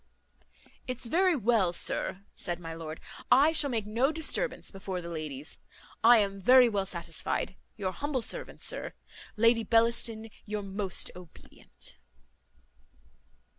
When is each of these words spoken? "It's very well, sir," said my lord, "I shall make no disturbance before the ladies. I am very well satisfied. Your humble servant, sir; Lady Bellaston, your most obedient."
"It's 0.87 1.05
very 1.05 1.35
well, 1.35 1.71
sir," 1.71 2.21
said 2.33 2.59
my 2.59 2.73
lord, 2.73 2.99
"I 3.31 3.51
shall 3.51 3.69
make 3.69 3.85
no 3.85 4.11
disturbance 4.11 4.71
before 4.71 4.99
the 4.99 5.09
ladies. 5.11 5.59
I 6.03 6.17
am 6.17 6.41
very 6.41 6.67
well 6.69 6.87
satisfied. 6.87 7.55
Your 7.77 7.91
humble 7.91 8.23
servant, 8.23 8.63
sir; 8.63 8.93
Lady 9.35 9.63
Bellaston, 9.63 10.31
your 10.43 10.63
most 10.63 11.11
obedient." 11.15 11.97